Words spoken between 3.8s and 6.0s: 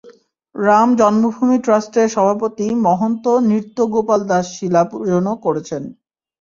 গোপাল দাস শিলা পূজনও করেছেন।